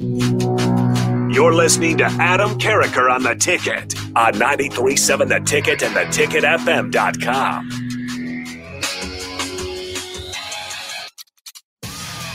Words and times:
You're 0.00 1.52
listening 1.52 1.98
to 1.98 2.04
Adam 2.04 2.58
Carriker 2.58 3.12
on 3.12 3.22
the 3.22 3.34
ticket 3.34 3.94
on 4.16 4.38
937 4.38 5.28
the 5.28 5.40
ticket 5.40 5.82
and 5.82 5.94
the 5.94 6.06
ticketfm.com. 6.06 7.68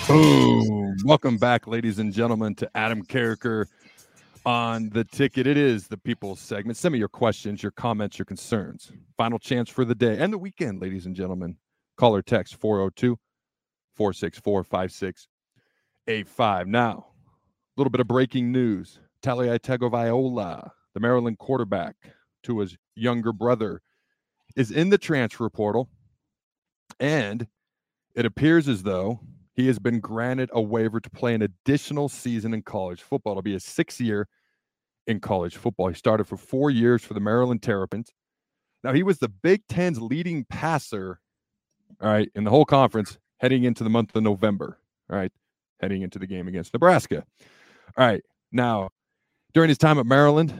Boom. 0.08 0.96
Welcome 1.06 1.38
back, 1.38 1.66
ladies 1.66 1.98
and 1.98 2.14
gentlemen, 2.14 2.54
to 2.56 2.70
Adam 2.76 3.04
Carriker 3.04 3.66
on 4.46 4.90
the 4.90 5.04
ticket. 5.04 5.48
It 5.48 5.58
is 5.58 5.88
the 5.88 5.98
people's 5.98 6.40
segment. 6.40 6.78
Send 6.78 6.94
me 6.94 7.00
your 7.00 7.08
questions, 7.08 7.64
your 7.64 7.72
comments, 7.72 8.20
your 8.20 8.28
concerns. 8.28 8.92
Final 9.18 9.40
chance 9.40 9.72
for 9.72 9.86
the 9.86 9.96
day 9.96 10.20
and 10.20 10.32
the 10.32 10.38
weekend, 10.38 10.84
ladies 10.84 11.08
and 11.08 11.16
gentlemen. 11.16 11.58
Call 11.98 12.16
or 12.16 12.22
text 12.22 12.58
402 12.58 13.18
464 13.96 14.64
5685. 14.64 16.68
Now, 16.68 17.08
little 17.78 17.92
bit 17.92 18.02
of 18.02 18.08
breaking 18.08 18.52
news. 18.52 19.00
Taulia 19.22 19.60
Tagovailoa, 19.60 20.70
the 20.94 21.00
Maryland 21.00 21.38
quarterback, 21.40 21.96
to 22.44 22.60
his 22.60 22.78
younger 22.96 23.34
brother, 23.34 23.82
is 24.56 24.72
in 24.72 24.90
the 24.90 24.98
transfer 24.98 25.50
portal. 25.50 25.90
And 27.00 27.48
it 28.16 28.26
appears 28.26 28.70
as 28.70 28.84
though 28.84 29.20
he 29.54 29.68
has 29.68 29.80
been 29.80 30.00
granted 30.00 30.50
a 30.54 30.62
waiver 30.62 31.00
to 31.00 31.10
play 31.10 31.34
an 31.34 31.42
additional 31.42 32.10
season 32.10 32.54
in 32.54 32.62
college 32.62 33.02
football. 33.02 33.34
It'll 33.34 33.42
be 33.42 33.56
a 33.56 33.60
six 33.60 34.00
year 34.00 34.28
in 35.08 35.20
college 35.20 35.56
football. 35.56 35.88
He 35.90 35.96
started 35.96 36.26
for 36.26 36.38
four 36.38 36.70
years 36.70 37.04
for 37.04 37.14
the 37.14 37.20
Maryland 37.20 37.62
Terrapins. 37.62 38.12
Now, 38.84 38.94
he 38.94 39.04
was 39.04 39.18
the 39.18 39.30
Big 39.30 39.64
Ten's 39.68 40.00
leading 40.00 40.46
passer, 40.46 41.20
all 42.02 42.10
right, 42.10 42.30
in 42.36 42.44
the 42.44 42.52
whole 42.52 42.66
conference 42.66 43.18
heading 43.40 43.64
into 43.64 43.84
the 43.84 43.90
month 43.90 44.16
of 44.16 44.24
November, 44.24 44.78
all 45.10 45.18
right, 45.18 45.32
heading 45.82 46.02
into 46.02 46.20
the 46.20 46.28
game 46.28 46.48
against 46.48 46.74
Nebraska. 46.74 47.26
All 47.98 48.06
right. 48.06 48.24
Now, 48.52 48.90
during 49.54 49.70
his 49.70 49.78
time 49.78 49.98
at 50.00 50.06
Maryland, 50.06 50.60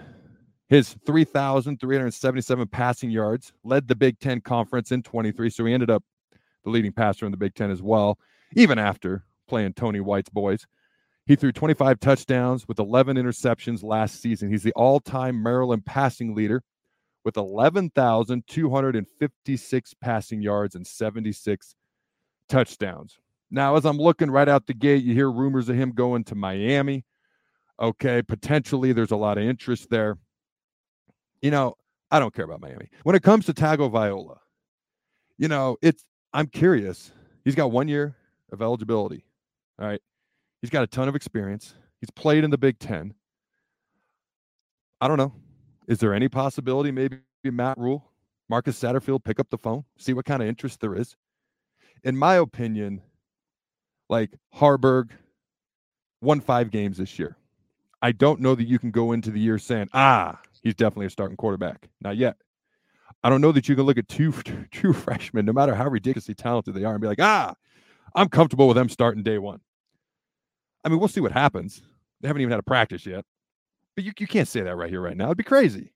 his 0.70 0.96
3,377 1.06 2.68
passing 2.68 3.12
yards 3.12 3.52
led 3.64 3.88
the 3.88 3.96
Big 3.96 4.20
Ten 4.20 4.42
Conference 4.42 4.92
in 4.92 5.04
23. 5.04 5.50
So 5.50 5.66
he 5.66 5.74
ended 5.74 5.90
up 5.90 6.04
the 6.64 6.70
leading 6.70 6.94
passer 6.94 7.26
in 7.26 7.32
the 7.32 7.38
Big 7.38 7.56
Ten 7.56 7.72
as 7.72 7.82
well, 7.82 8.18
even 8.56 8.80
after 8.80 9.26
playing 9.48 9.74
Tony 9.74 10.00
White's 10.00 10.30
boys. 10.30 10.66
He 11.26 11.36
threw 11.36 11.52
25 11.52 12.00
touchdowns 12.00 12.68
with 12.68 12.80
11 12.80 13.18
interceptions 13.18 13.84
last 13.84 14.22
season. 14.22 14.50
He's 14.50 14.64
the 14.64 14.74
all 14.74 15.00
time 15.00 15.42
Maryland 15.42 15.86
passing 15.86 16.36
leader 16.36 16.62
with 17.24 17.38
11,256 17.38 19.94
passing 19.96 20.42
yards 20.42 20.76
and 20.76 20.86
76 20.86 21.76
touchdowns. 22.48 23.18
Now, 23.50 23.76
as 23.76 23.86
I'm 23.86 23.98
looking 23.98 24.30
right 24.30 24.48
out 24.48 24.68
the 24.68 24.74
gate, 24.74 25.04
you 25.04 25.14
hear 25.14 25.32
rumors 25.32 25.70
of 25.70 25.76
him 25.76 25.92
going 25.92 26.24
to 26.26 26.36
Miami. 26.36 27.06
Okay, 27.82 28.22
potentially 28.22 28.94
there's 28.94 29.12
a 29.12 29.18
lot 29.18 29.38
of 29.38 29.44
interest 29.44 29.90
there. 29.90 30.18
You 31.42 31.52
know, 31.52 31.76
I 32.10 32.20
don't 32.20 32.34
care 32.34 32.46
about 32.46 32.62
Miami. 32.62 32.90
When 33.04 33.16
it 33.16 33.24
comes 33.24 33.46
to 33.48 33.54
Tagovailoa, 33.54 34.38
you 35.38 35.48
know, 35.48 35.78
it's 35.82 36.06
I'm 36.34 36.48
curious. 36.48 37.12
He's 37.44 37.56
got 37.56 37.72
one 37.72 37.88
year 37.88 38.16
of 38.52 38.62
eligibility. 38.62 39.26
All 39.80 39.88
right. 39.88 40.02
He's 40.62 40.70
got 40.70 40.84
a 40.84 40.88
ton 40.88 41.08
of 41.08 41.16
experience. 41.16 41.76
He's 42.02 42.10
played 42.10 42.44
in 42.44 42.50
the 42.50 42.58
Big 42.58 42.80
Ten. 42.80 43.14
I 45.02 45.08
don't 45.08 45.18
know. 45.18 45.34
Is 45.88 46.00
there 46.00 46.14
any 46.14 46.30
possibility 46.30 46.92
maybe 46.92 47.18
Matt 47.44 47.78
Rhule, 47.78 48.10
Marcus 48.50 48.80
Satterfield 48.80 49.24
pick 49.24 49.40
up 49.40 49.50
the 49.50 49.58
phone, 49.58 49.86
see 49.98 50.14
what 50.14 50.26
kind 50.26 50.42
of 50.42 50.48
interest 50.48 50.80
there 50.80 50.96
is? 50.96 51.16
In 52.04 52.18
my 52.18 52.36
opinion, 52.36 53.02
like 54.10 54.32
Haarberg 54.56 55.12
won 56.22 56.40
five 56.40 56.72
games 56.72 56.98
this 56.98 57.20
year. 57.20 57.38
I 58.02 58.12
don't 58.12 58.42
know 58.42 58.56
that 58.56 58.68
you 58.68 58.80
can 58.80 58.92
go 58.92 59.12
into 59.12 59.32
the 59.32 59.40
year 59.40 59.58
saying, 59.58 59.90
ah, 59.94 60.40
he's 60.62 60.76
definitely 60.76 61.08
a 61.08 61.10
starting 61.10 61.38
quarterback. 61.38 61.90
Not 62.02 62.18
yet. 62.18 62.38
I 63.24 63.30
don't 63.30 63.42
know 63.42 63.52
that 63.52 63.68
you 63.68 63.76
can 63.76 63.86
look 63.86 63.98
at 63.98 64.08
two 64.08 64.32
true 64.72 64.94
freshmen, 64.94 65.46
no 65.46 65.54
matter 65.54 65.74
how 65.74 65.88
ridiculously 65.88 66.36
talented 66.36 66.76
they 66.76 66.84
are, 66.84 66.94
and 66.94 67.02
be 67.02 67.08
like, 67.08 67.22
ah, 67.22 67.56
I'm 68.14 68.30
comfortable 68.30 68.68
with 68.68 68.76
them 68.76 68.90
starting 68.90 69.24
day 69.24 69.38
one. 69.38 69.60
I 70.84 70.90
mean, 70.90 71.00
we'll 71.00 71.08
see 71.08 71.22
what 71.22 71.32
happens. 71.32 71.82
They 72.22 72.28
haven't 72.28 72.42
even 72.42 72.52
had 72.52 72.60
a 72.60 72.64
practice 72.64 73.06
yet. 73.06 73.26
But 73.96 74.04
you, 74.04 74.12
you 74.20 74.28
can't 74.28 74.48
say 74.48 74.62
that 74.62 74.76
right 74.76 74.90
here, 74.90 75.02
right 75.02 75.18
now. 75.18 75.26
It'd 75.26 75.38
be 75.38 75.44
crazy. 75.44 75.94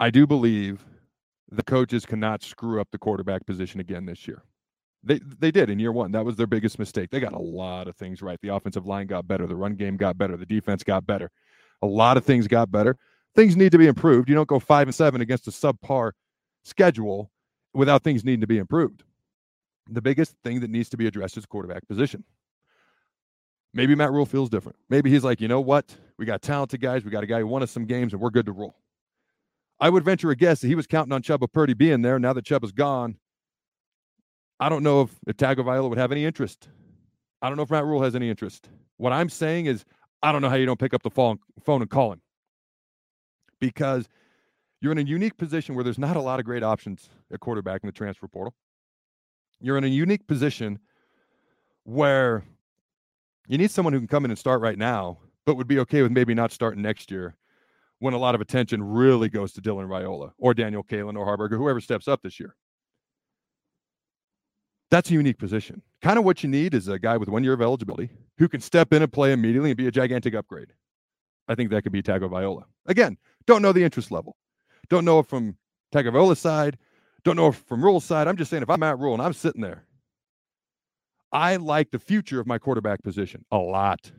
I 0.00 0.10
do 0.10 0.26
believe 0.26 0.84
the 1.50 1.62
coaches 1.62 2.04
cannot 2.06 2.42
screw 2.42 2.80
up 2.80 2.88
the 2.90 2.98
quarterback 2.98 3.46
position 3.46 3.78
again 3.78 4.06
this 4.06 4.26
year. 4.26 4.42
They 5.04 5.18
they 5.18 5.50
did 5.50 5.68
in 5.68 5.78
year 5.78 5.92
one. 5.92 6.12
That 6.12 6.24
was 6.24 6.36
their 6.36 6.46
biggest 6.46 6.78
mistake. 6.78 7.10
They 7.10 7.20
got 7.20 7.32
a 7.32 7.38
lot 7.38 7.88
of 7.88 7.96
things 7.96 8.22
right. 8.22 8.38
The 8.40 8.54
offensive 8.54 8.86
line 8.86 9.06
got 9.08 9.26
better. 9.26 9.46
The 9.46 9.56
run 9.56 9.74
game 9.74 9.96
got 9.96 10.16
better. 10.16 10.36
The 10.36 10.46
defense 10.46 10.84
got 10.84 11.06
better. 11.06 11.30
A 11.82 11.86
lot 11.86 12.16
of 12.16 12.24
things 12.24 12.46
got 12.46 12.70
better. 12.70 12.96
Things 13.34 13.56
need 13.56 13.72
to 13.72 13.78
be 13.78 13.86
improved. 13.86 14.28
You 14.28 14.34
don't 14.34 14.48
go 14.48 14.60
five 14.60 14.86
and 14.86 14.94
seven 14.94 15.20
against 15.20 15.48
a 15.48 15.50
subpar 15.50 16.12
schedule 16.62 17.30
without 17.74 18.02
things 18.04 18.24
needing 18.24 18.42
to 18.42 18.46
be 18.46 18.58
improved. 18.58 19.02
The 19.90 20.02
biggest 20.02 20.36
thing 20.44 20.60
that 20.60 20.70
needs 20.70 20.88
to 20.90 20.96
be 20.96 21.06
addressed 21.06 21.36
is 21.36 21.46
quarterback 21.46 21.88
position. 21.88 22.24
Maybe 23.74 23.94
Matt 23.94 24.12
Rhule 24.12 24.26
feels 24.26 24.50
different. 24.50 24.76
Maybe 24.90 25.10
he's 25.10 25.24
like, 25.24 25.40
you 25.40 25.48
know 25.48 25.60
what? 25.60 25.96
We 26.18 26.26
got 26.26 26.42
talented 26.42 26.80
guys. 26.80 27.04
We 27.04 27.10
got 27.10 27.24
a 27.24 27.26
guy 27.26 27.40
who 27.40 27.46
won 27.46 27.62
us 27.62 27.70
some 27.70 27.86
games, 27.86 28.12
and 28.12 28.20
we're 28.20 28.30
good 28.30 28.46
to 28.46 28.52
roll. 28.52 28.74
I 29.80 29.88
would 29.88 30.04
venture 30.04 30.30
a 30.30 30.36
guess 30.36 30.60
that 30.60 30.68
he 30.68 30.74
was 30.74 30.86
counting 30.86 31.12
on 31.12 31.22
Chubba 31.22 31.50
Purdy 31.50 31.74
being 31.74 32.02
there. 32.02 32.18
Now 32.18 32.32
that 32.34 32.44
Chubba's 32.44 32.70
gone, 32.70 33.16
I 34.62 34.68
don't 34.68 34.84
know 34.84 35.00
if, 35.00 35.10
if 35.26 35.36
Tagovailoa 35.36 35.88
would 35.88 35.98
have 35.98 36.12
any 36.12 36.24
interest. 36.24 36.68
I 37.42 37.48
don't 37.48 37.56
know 37.56 37.64
if 37.64 37.70
Matt 37.70 37.84
Rhule 37.84 38.00
has 38.04 38.14
any 38.14 38.30
interest. 38.30 38.68
What 38.96 39.12
I'm 39.12 39.28
saying 39.28 39.66
is, 39.66 39.84
I 40.22 40.30
don't 40.30 40.40
know 40.40 40.48
how 40.48 40.54
you 40.54 40.66
don't 40.66 40.78
pick 40.78 40.94
up 40.94 41.02
the 41.02 41.10
phone, 41.10 41.40
and 41.66 41.90
call 41.90 42.12
him 42.12 42.20
because 43.58 44.08
you're 44.80 44.92
in 44.92 44.98
a 44.98 45.02
unique 45.02 45.36
position 45.36 45.74
where 45.74 45.82
there's 45.82 45.98
not 45.98 46.16
a 46.16 46.20
lot 46.20 46.38
of 46.38 46.44
great 46.44 46.62
options 46.62 47.08
at 47.32 47.40
quarterback 47.40 47.82
in 47.82 47.88
the 47.88 47.92
transfer 47.92 48.28
portal. 48.28 48.54
You're 49.60 49.78
in 49.78 49.82
a 49.82 49.88
unique 49.88 50.28
position 50.28 50.78
where 51.82 52.44
you 53.48 53.58
need 53.58 53.72
someone 53.72 53.92
who 53.92 53.98
can 53.98 54.06
come 54.06 54.24
in 54.24 54.30
and 54.30 54.38
start 54.38 54.60
right 54.60 54.78
now, 54.78 55.18
but 55.44 55.56
would 55.56 55.66
be 55.66 55.80
okay 55.80 56.02
with 56.02 56.12
maybe 56.12 56.34
not 56.34 56.52
starting 56.52 56.82
next 56.82 57.10
year 57.10 57.34
when 57.98 58.14
a 58.14 58.18
lot 58.18 58.36
of 58.36 58.40
attention 58.40 58.80
really 58.80 59.28
goes 59.28 59.52
to 59.54 59.60
Dylan 59.60 59.88
Raiola 59.88 60.30
or 60.38 60.54
Daniel 60.54 60.84
Kaelin 60.84 61.18
or 61.18 61.26
Haarberg 61.26 61.50
or 61.50 61.56
whoever 61.56 61.80
steps 61.80 62.06
up 62.06 62.22
this 62.22 62.38
year. 62.38 62.54
That's 64.92 65.10
a 65.10 65.14
unique 65.14 65.38
position. 65.38 65.80
Kind 66.02 66.18
of 66.18 66.24
what 66.26 66.42
you 66.42 66.50
need 66.50 66.74
is 66.74 66.86
a 66.86 66.98
guy 66.98 67.16
with 67.16 67.30
one 67.30 67.42
year 67.42 67.54
of 67.54 67.62
eligibility 67.62 68.10
who 68.36 68.46
can 68.46 68.60
step 68.60 68.92
in 68.92 69.00
and 69.00 69.10
play 69.10 69.32
immediately 69.32 69.70
and 69.70 69.76
be 69.78 69.86
a 69.86 69.90
gigantic 69.90 70.34
upgrade. 70.34 70.74
I 71.48 71.54
think 71.54 71.70
that 71.70 71.82
could 71.82 71.92
be 71.92 72.02
Tagovailoa. 72.02 72.64
Again, 72.84 73.16
don't 73.46 73.62
know 73.62 73.72
the 73.72 73.82
interest 73.82 74.10
level. 74.10 74.36
Don't 74.90 75.06
know 75.06 75.22
from 75.22 75.56
Tagovailoa's 75.94 76.40
side. 76.40 76.76
Don't 77.24 77.36
know 77.36 77.52
from 77.52 77.82
Rhule's 77.82 78.04
side. 78.04 78.28
I'm 78.28 78.36
just 78.36 78.50
saying 78.50 78.62
if 78.62 78.68
I'm 78.68 78.82
at 78.82 78.98
Rhule 78.98 79.14
and 79.14 79.22
I'm 79.22 79.32
sitting 79.32 79.62
there, 79.62 79.86
I 81.32 81.56
like 81.56 81.90
the 81.90 81.98
future 81.98 82.38
of 82.38 82.46
my 82.46 82.58
quarterback 82.58 83.02
position 83.02 83.46
a 83.50 83.56
lot. 83.56 84.12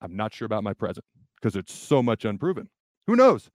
I'm 0.00 0.16
not 0.16 0.34
sure 0.34 0.46
about 0.46 0.64
my 0.64 0.72
present 0.72 1.06
because 1.36 1.54
it's 1.54 1.72
so 1.72 2.02
much 2.02 2.24
unproven. 2.24 2.68
Who 3.06 3.14
knows? 3.14 3.48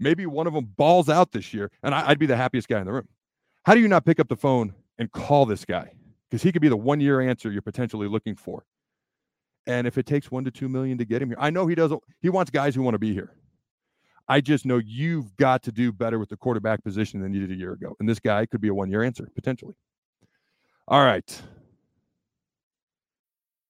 Maybe 0.00 0.26
one 0.26 0.48
of 0.48 0.54
them 0.54 0.72
balls 0.76 1.08
out 1.08 1.30
this 1.30 1.54
year, 1.54 1.70
and 1.84 1.94
I, 1.94 2.08
would 2.08 2.18
be 2.18 2.26
the 2.26 2.36
happiest 2.36 2.66
guy 2.66 2.80
in 2.80 2.86
the 2.86 2.92
room. 2.92 3.06
How 3.64 3.74
do 3.74 3.80
you 3.80 3.86
not 3.86 4.04
pick 4.04 4.18
up 4.18 4.26
the 4.26 4.34
phone 4.34 4.74
and 4.98 5.10
call 5.12 5.46
this 5.46 5.64
guy 5.64 5.90
because 6.28 6.42
he 6.42 6.52
could 6.52 6.62
be 6.62 6.68
the 6.68 6.76
one 6.76 7.00
year 7.00 7.20
answer 7.20 7.50
you're 7.50 7.62
potentially 7.62 8.08
looking 8.08 8.36
for. 8.36 8.64
And 9.66 9.86
if 9.86 9.98
it 9.98 10.06
takes 10.06 10.30
one 10.30 10.44
to 10.44 10.50
two 10.50 10.68
million 10.68 10.98
to 10.98 11.04
get 11.04 11.20
him 11.20 11.28
here, 11.28 11.36
I 11.38 11.50
know 11.50 11.66
he 11.66 11.74
doesn't. 11.74 12.02
He 12.20 12.30
wants 12.30 12.50
guys 12.50 12.74
who 12.74 12.82
want 12.82 12.94
to 12.94 12.98
be 12.98 13.12
here. 13.12 13.34
I 14.28 14.40
just 14.40 14.66
know 14.66 14.78
you've 14.78 15.34
got 15.36 15.62
to 15.64 15.72
do 15.72 15.90
better 15.92 16.18
with 16.18 16.28
the 16.28 16.36
quarterback 16.36 16.84
position 16.84 17.20
than 17.20 17.32
you 17.32 17.46
did 17.46 17.50
a 17.50 17.58
year 17.58 17.72
ago. 17.72 17.96
And 17.98 18.08
this 18.08 18.20
guy 18.20 18.44
could 18.46 18.60
be 18.60 18.68
a 18.68 18.74
one 18.74 18.90
year 18.90 19.02
answer 19.02 19.28
potentially. 19.34 19.74
All 20.86 21.04
right. 21.04 21.42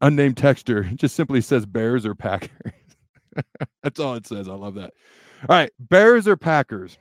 Unnamed 0.00 0.36
texture 0.36 0.84
just 0.94 1.14
simply 1.14 1.40
says 1.40 1.66
Bears 1.66 2.06
or 2.06 2.14
Packers. 2.14 2.72
That's 3.82 4.00
all 4.00 4.14
it 4.14 4.26
says. 4.26 4.48
I 4.48 4.54
love 4.54 4.74
that. 4.74 4.92
All 5.48 5.56
right, 5.56 5.70
Bears 5.78 6.26
or 6.26 6.36
Packers? 6.36 6.98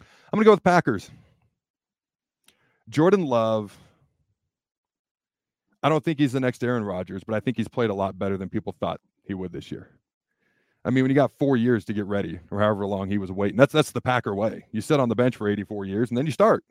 I'm 0.00 0.36
going 0.36 0.44
to 0.44 0.46
go 0.46 0.52
with 0.52 0.62
Packers. 0.62 1.10
Jordan 2.88 3.26
Love. 3.26 3.76
I 5.82 5.88
don't 5.88 6.04
think 6.04 6.18
he's 6.18 6.32
the 6.32 6.40
next 6.40 6.62
Aaron 6.62 6.84
Rodgers, 6.84 7.22
but 7.24 7.34
I 7.34 7.40
think 7.40 7.56
he's 7.56 7.68
played 7.68 7.90
a 7.90 7.94
lot 7.94 8.18
better 8.18 8.36
than 8.36 8.48
people 8.48 8.74
thought 8.78 9.00
he 9.24 9.34
would 9.34 9.52
this 9.52 9.72
year. 9.72 9.88
I 10.84 10.90
mean, 10.90 11.04
when 11.04 11.10
you 11.10 11.14
got 11.14 11.32
four 11.38 11.56
years 11.56 11.84
to 11.86 11.92
get 11.92 12.06
ready, 12.06 12.38
or 12.50 12.60
however 12.60 12.86
long 12.86 13.08
he 13.08 13.18
was 13.18 13.32
waiting, 13.32 13.56
that's 13.56 13.72
that's 13.72 13.92
the 13.92 14.00
Packer 14.00 14.34
way. 14.34 14.64
You 14.72 14.80
sit 14.80 15.00
on 15.00 15.08
the 15.08 15.14
bench 15.14 15.36
for 15.36 15.48
84 15.48 15.86
years, 15.86 16.10
and 16.10 16.18
then 16.18 16.26
you 16.26 16.32
start, 16.32 16.64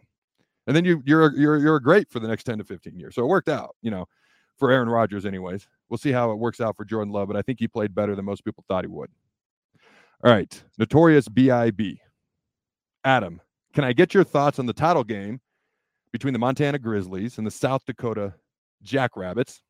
and 0.68 0.76
then 0.76 0.86
you 0.86 1.04
you're 1.06 1.36
you're 1.36 1.58
you're 1.58 1.80
great 1.80 2.10
for 2.10 2.20
the 2.20 2.28
next 2.28 2.46
10 2.46 2.60
to 2.60 2.64
15 2.64 2.98
years. 2.98 3.16
So 3.16 3.24
it 3.24 3.28
worked 3.28 3.50
out, 3.50 3.76
you 3.82 3.92
know 3.92 4.06
for 4.60 4.72
Aaron 4.72 4.90
Rodgers, 4.90 5.26
anyways. 5.26 5.68
We'll 5.90 5.98
see 5.98 6.12
how 6.12 6.32
it 6.32 6.36
works 6.36 6.62
out 6.62 6.78
for 6.78 6.86
Jordan 6.86 7.12
Love, 7.12 7.28
but 7.28 7.38
I 7.38 7.42
think 7.42 7.60
he 7.60 7.68
played 7.68 7.96
better 7.96 8.16
than 8.16 8.26
most 8.26 8.46
people 8.46 8.64
thought 8.68 8.84
he 8.84 8.90
would. 8.90 9.10
All 10.24 10.32
right, 10.32 10.64
notorious 10.78 11.28
BIB. 11.30 11.98
Adam, 13.06 13.42
can 13.74 13.86
I 13.86 13.94
get 13.94 14.14
your 14.14 14.26
thoughts 14.26 14.60
on 14.60 14.66
the 14.66 14.74
title 14.74 15.04
game 15.04 15.40
between 16.12 16.34
the 16.34 16.40
Montana 16.40 16.78
Grizzlies 16.78 17.38
and 17.38 17.48
the 17.48 17.52
South 17.52 17.86
Dakota 17.86 18.34
Jackrabbits? 18.84 19.62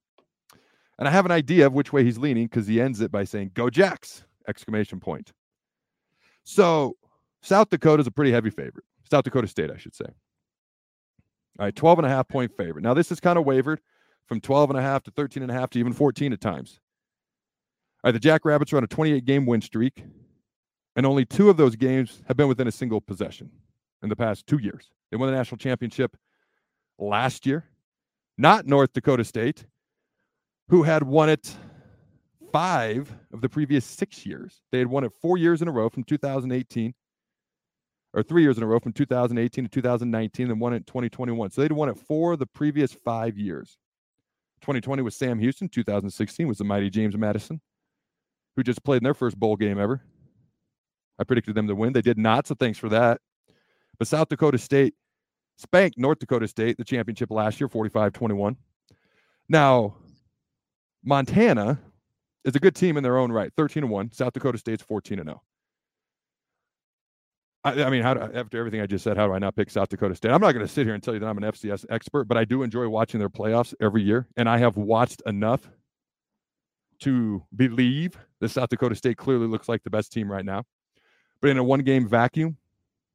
And 0.97 1.07
I 1.07 1.11
have 1.11 1.25
an 1.25 1.31
idea 1.31 1.67
of 1.67 1.73
which 1.73 1.93
way 1.93 2.03
he's 2.03 2.17
leaning 2.17 2.45
because 2.45 2.67
he 2.67 2.81
ends 2.81 2.99
it 2.99 3.11
by 3.11 3.23
saying, 3.23 3.51
Go 3.53 3.69
Jacks! 3.69 4.25
Exclamation 4.47 4.99
point. 4.99 5.31
So 6.43 6.95
South 7.41 7.69
Dakota 7.69 8.01
is 8.01 8.07
a 8.07 8.11
pretty 8.11 8.31
heavy 8.31 8.49
favorite. 8.49 8.85
South 9.09 9.23
Dakota 9.23 9.47
State, 9.47 9.69
I 9.71 9.77
should 9.77 9.95
say. 9.95 10.05
All 11.59 11.65
right, 11.65 11.75
12 11.75 11.99
and 11.99 12.07
a 12.07 12.09
half 12.09 12.27
point 12.27 12.51
favorite. 12.57 12.83
Now, 12.83 12.93
this 12.93 13.11
is 13.11 13.19
kind 13.19 13.37
of 13.37 13.45
wavered 13.45 13.81
from 14.29 14.39
12 14.39 14.69
and 14.69 14.79
a 14.79 14.81
half 14.81 15.03
to 15.03 15.11
13 15.11 15.41
and 15.41 15.51
a 15.51 15.55
half 15.55 15.71
to 15.71 15.79
even 15.79 15.91
14 15.91 16.31
at 16.31 16.39
times. 16.39 16.79
All 18.03 18.09
right, 18.09 18.11
the 18.11 18.19
Jackrabbits 18.19 18.71
are 18.71 18.77
on 18.77 18.83
a 18.83 18.87
28 18.87 19.25
game 19.25 19.45
win 19.45 19.59
streak, 19.59 20.03
and 20.95 21.05
only 21.05 21.25
two 21.25 21.49
of 21.49 21.57
those 21.57 21.75
games 21.75 22.21
have 22.27 22.37
been 22.37 22.47
within 22.47 22.67
a 22.67 22.71
single 22.71 23.01
possession 23.01 23.49
in 24.03 24.07
the 24.07 24.15
past 24.15 24.45
two 24.45 24.59
years. 24.59 24.91
They 25.11 25.17
won 25.17 25.29
the 25.29 25.35
national 25.35 25.57
championship 25.57 26.15
last 26.99 27.45
year, 27.47 27.65
not 28.37 28.67
North 28.67 28.93
Dakota 28.93 29.25
State, 29.25 29.65
who 30.69 30.83
had 30.83 31.03
won 31.03 31.29
it 31.29 31.53
five 32.53 33.11
of 33.33 33.41
the 33.41 33.49
previous 33.49 33.83
six 33.83 34.25
years. 34.25 34.61
They 34.71 34.77
had 34.77 34.87
won 34.87 35.03
it 35.03 35.11
four 35.21 35.37
years 35.39 35.61
in 35.63 35.67
a 35.67 35.71
row 35.71 35.89
from 35.89 36.03
2018, 36.03 36.93
or 38.13 38.21
three 38.23 38.43
years 38.43 38.57
in 38.57 38.63
a 38.63 38.67
row 38.67 38.79
from 38.79 38.93
2018 38.93 39.65
to 39.65 39.69
2019, 39.69 40.51
and 40.51 40.61
won 40.61 40.73
it 40.73 40.77
in 40.77 40.83
2021. 40.83 41.49
So 41.49 41.61
they'd 41.61 41.71
won 41.71 41.89
it 41.89 41.97
four 41.97 42.33
of 42.33 42.39
the 42.39 42.45
previous 42.45 42.93
five 42.93 43.35
years. 43.35 43.77
2020 44.61 45.01
was 45.01 45.15
Sam 45.15 45.39
Houston. 45.39 45.69
2016 45.69 46.47
was 46.47 46.57
the 46.57 46.63
mighty 46.63 46.89
James 46.89 47.17
Madison, 47.17 47.61
who 48.55 48.63
just 48.63 48.83
played 48.83 48.97
in 48.97 49.03
their 49.03 49.13
first 49.13 49.39
bowl 49.39 49.55
game 49.55 49.79
ever. 49.79 50.01
I 51.19 51.23
predicted 51.23 51.55
them 51.55 51.67
to 51.67 51.75
win. 51.75 51.93
They 51.93 52.01
did 52.01 52.17
not, 52.17 52.47
so 52.47 52.55
thanks 52.55 52.79
for 52.79 52.89
that. 52.89 53.19
But 53.97 54.07
South 54.07 54.29
Dakota 54.29 54.57
State 54.57 54.93
spanked 55.57 55.97
North 55.97 56.19
Dakota 56.19 56.47
State 56.47 56.77
the 56.77 56.85
championship 56.85 57.29
last 57.31 57.59
year, 57.59 57.67
45 57.67 58.13
21. 58.13 58.55
Now, 59.49 59.95
Montana 61.03 61.79
is 62.45 62.55
a 62.55 62.59
good 62.59 62.75
team 62.75 62.97
in 62.97 63.03
their 63.03 63.17
own 63.17 63.31
right, 63.31 63.51
13 63.57 63.89
1. 63.89 64.11
South 64.13 64.33
Dakota 64.33 64.57
State's 64.57 64.83
14 64.83 65.17
0. 65.23 65.41
I, 67.63 67.83
I 67.83 67.89
mean, 67.89 68.03
how 68.03 68.13
do, 68.13 68.21
after 68.21 68.57
everything 68.57 68.81
I 68.81 68.85
just 68.85 69.03
said, 69.03 69.17
how 69.17 69.27
do 69.27 69.33
I 69.33 69.39
not 69.39 69.55
pick 69.55 69.69
South 69.69 69.89
Dakota 69.89 70.15
State? 70.15 70.31
I'm 70.31 70.41
not 70.41 70.53
going 70.53 70.65
to 70.65 70.71
sit 70.71 70.85
here 70.85 70.93
and 70.93 71.03
tell 71.03 71.13
you 71.13 71.19
that 71.19 71.27
I'm 71.27 71.37
an 71.37 71.43
FCS 71.43 71.85
expert, 71.89 72.25
but 72.25 72.37
I 72.37 72.45
do 72.45 72.63
enjoy 72.63 72.87
watching 72.87 73.19
their 73.19 73.29
playoffs 73.29 73.73
every 73.81 74.01
year, 74.01 74.27
and 74.37 74.47
I 74.47 74.59
have 74.59 74.77
watched 74.77 75.21
enough 75.25 75.69
to 76.99 77.43
believe 77.55 78.17
that 78.39 78.49
South 78.49 78.69
Dakota 78.69 78.95
State 78.95 79.17
clearly 79.17 79.47
looks 79.47 79.69
like 79.69 79.83
the 79.83 79.89
best 79.89 80.11
team 80.11 80.31
right 80.31 80.45
now. 80.45 80.63
But 81.41 81.49
in 81.49 81.57
a 81.57 81.63
one-game 81.63 82.07
vacuum, 82.07 82.57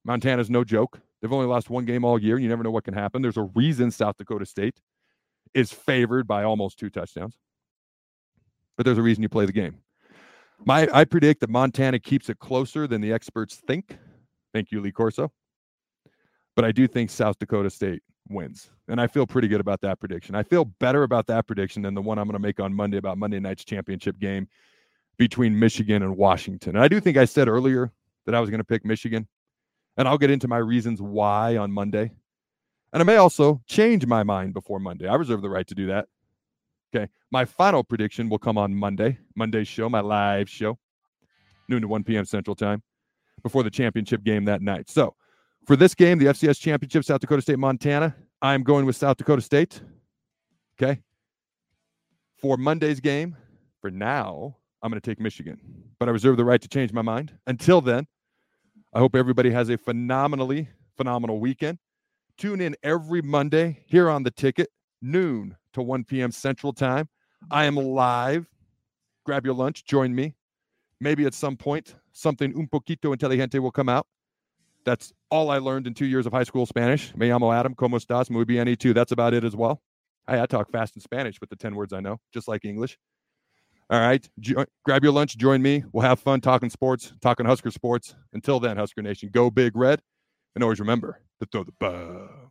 Montana's 0.04 0.50
no 0.50 0.64
joke. 0.64 1.00
They've 1.20 1.32
only 1.32 1.46
lost 1.46 1.70
one 1.70 1.84
game 1.84 2.04
all 2.04 2.18
year. 2.18 2.36
And 2.36 2.42
you 2.42 2.48
never 2.48 2.62
know 2.62 2.70
what 2.70 2.84
can 2.84 2.94
happen. 2.94 3.22
There's 3.22 3.36
a 3.36 3.48
reason 3.54 3.90
South 3.90 4.16
Dakota 4.16 4.46
State 4.46 4.80
is 5.54 5.72
favored 5.72 6.26
by 6.26 6.44
almost 6.44 6.78
two 6.78 6.90
touchdowns. 6.90 7.36
But 8.76 8.84
there's 8.84 8.98
a 8.98 9.02
reason 9.02 9.22
you 9.22 9.28
play 9.28 9.46
the 9.46 9.52
game. 9.52 9.78
My 10.64 10.88
I 10.92 11.04
predict 11.04 11.40
that 11.40 11.50
Montana 11.50 11.98
keeps 11.98 12.28
it 12.28 12.38
closer 12.38 12.86
than 12.86 13.00
the 13.00 13.12
experts 13.12 13.56
think. 13.56 13.98
Thank 14.54 14.70
you, 14.70 14.80
Lee 14.80 14.92
Corso. 14.92 15.32
But 16.54 16.64
I 16.64 16.70
do 16.70 16.86
think 16.86 17.10
South 17.10 17.38
Dakota 17.40 17.68
State 17.68 18.02
wins. 18.28 18.70
And 18.86 19.00
I 19.00 19.08
feel 19.08 19.26
pretty 19.26 19.48
good 19.48 19.60
about 19.60 19.80
that 19.80 19.98
prediction. 19.98 20.36
I 20.36 20.44
feel 20.44 20.64
better 20.64 21.02
about 21.02 21.26
that 21.26 21.46
prediction 21.48 21.82
than 21.82 21.94
the 21.94 22.00
one 22.00 22.18
I'm 22.18 22.26
going 22.26 22.34
to 22.34 22.38
make 22.38 22.60
on 22.60 22.72
Monday 22.72 22.96
about 22.96 23.18
Monday 23.18 23.40
night's 23.40 23.64
championship 23.64 24.18
game 24.20 24.46
between 25.18 25.58
Michigan 25.58 26.02
and 26.02 26.16
Washington. 26.16 26.76
And 26.76 26.84
I 26.84 26.88
do 26.88 27.00
think 27.00 27.16
I 27.16 27.24
said 27.24 27.48
earlier 27.48 27.92
that 28.26 28.34
I 28.34 28.40
was 28.40 28.48
going 28.48 28.58
to 28.58 28.64
pick 28.64 28.84
Michigan. 28.84 29.26
And 29.96 30.06
I'll 30.06 30.18
get 30.18 30.30
into 30.30 30.48
my 30.48 30.58
reasons 30.58 31.02
why 31.02 31.56
on 31.56 31.72
Monday. 31.72 32.12
And 32.92 33.02
I 33.02 33.04
may 33.04 33.16
also 33.16 33.60
change 33.66 34.06
my 34.06 34.22
mind 34.22 34.54
before 34.54 34.78
Monday. 34.78 35.08
I 35.08 35.16
reserve 35.16 35.42
the 35.42 35.50
right 35.50 35.66
to 35.66 35.74
do 35.74 35.88
that. 35.88 36.06
Okay. 36.94 37.10
My 37.32 37.44
final 37.44 37.82
prediction 37.82 38.28
will 38.28 38.38
come 38.38 38.56
on 38.56 38.72
Monday, 38.72 39.18
Monday's 39.34 39.66
show, 39.66 39.88
my 39.88 40.00
live 40.00 40.48
show, 40.48 40.78
noon 41.68 41.82
to 41.82 41.88
1 41.88 42.04
p.m. 42.04 42.24
Central 42.24 42.54
Time 42.54 42.82
before 43.42 43.62
the 43.62 43.70
championship 43.70 44.24
game 44.24 44.44
that 44.44 44.62
night. 44.62 44.88
So 44.88 45.14
for 45.66 45.76
this 45.76 45.94
game, 45.94 46.18
the 46.18 46.26
FCS 46.26 46.60
championship, 46.60 47.04
South 47.04 47.20
Dakota 47.20 47.42
State, 47.42 47.58
Montana, 47.58 48.14
I'm 48.42 48.62
going 48.62 48.86
with 48.86 48.96
South 48.96 49.16
Dakota 49.16 49.42
State. 49.42 49.80
Okay. 50.80 51.00
For 52.38 52.56
Monday's 52.56 53.00
game, 53.00 53.36
for 53.80 53.90
now, 53.90 54.56
I'm 54.82 54.90
going 54.90 55.00
to 55.00 55.10
take 55.10 55.20
Michigan, 55.20 55.58
but 55.98 56.08
I 56.08 56.12
reserve 56.12 56.36
the 56.36 56.44
right 56.44 56.60
to 56.60 56.68
change 56.68 56.92
my 56.92 57.00
mind. 57.00 57.32
Until 57.46 57.80
then, 57.80 58.06
I 58.92 58.98
hope 58.98 59.16
everybody 59.16 59.50
has 59.50 59.70
a 59.70 59.78
phenomenally 59.78 60.68
phenomenal 60.96 61.40
weekend. 61.40 61.78
Tune 62.36 62.60
in 62.60 62.76
every 62.82 63.22
Monday 63.22 63.84
here 63.86 64.10
on 64.10 64.22
the 64.22 64.30
ticket, 64.30 64.68
noon 65.00 65.56
to 65.72 65.82
1 65.82 66.04
p.m. 66.04 66.30
Central 66.30 66.72
Time. 66.72 67.08
I 67.50 67.64
am 67.64 67.76
live. 67.76 68.46
Grab 69.24 69.46
your 69.46 69.54
lunch, 69.54 69.84
join 69.84 70.14
me. 70.14 70.34
Maybe 71.00 71.26
at 71.26 71.34
some 71.34 71.56
point, 71.56 71.94
something 72.12 72.54
un 72.56 72.68
poquito 72.68 73.12
inteligente 73.12 73.58
will 73.58 73.70
come 73.70 73.88
out. 73.88 74.06
That's 74.84 75.12
all 75.30 75.50
I 75.50 75.58
learned 75.58 75.86
in 75.86 75.94
two 75.94 76.06
years 76.06 76.26
of 76.26 76.32
high 76.32 76.44
school 76.44 76.66
Spanish. 76.66 77.14
Me 77.16 77.28
llamo 77.28 77.52
Adam, 77.54 77.74
¿cómo 77.74 77.98
estás? 77.98 78.30
Muy 78.30 78.44
bien, 78.44 78.66
y 78.66 78.74
tú. 78.76 78.94
That's 78.94 79.12
about 79.12 79.34
it 79.34 79.44
as 79.44 79.56
well. 79.56 79.80
Hey, 80.28 80.40
I 80.40 80.46
talk 80.46 80.70
fast 80.70 80.96
in 80.96 81.02
Spanish 81.02 81.40
with 81.40 81.50
the 81.50 81.56
10 81.56 81.74
words 81.74 81.92
I 81.92 82.00
know, 82.00 82.18
just 82.32 82.48
like 82.48 82.64
English. 82.64 82.98
All 83.90 84.00
right. 84.00 84.26
Jo- 84.40 84.64
grab 84.84 85.02
your 85.02 85.12
lunch, 85.12 85.36
join 85.36 85.60
me. 85.60 85.84
We'll 85.92 86.02
have 86.02 86.18
fun 86.20 86.40
talking 86.40 86.70
sports, 86.70 87.12
talking 87.20 87.44
Husker 87.44 87.70
sports. 87.70 88.14
Until 88.32 88.58
then, 88.60 88.76
Husker 88.76 89.02
Nation, 89.02 89.30
go 89.32 89.50
big 89.50 89.76
red. 89.76 90.00
And 90.54 90.62
always 90.62 90.80
remember 90.80 91.20
to 91.40 91.46
throw 91.50 91.64
the 91.64 91.72
bug. 91.78 92.50